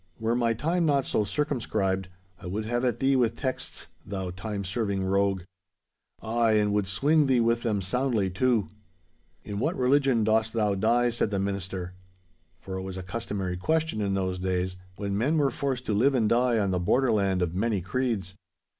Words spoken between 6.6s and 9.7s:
would swinge thee with them soundly, too.' 'In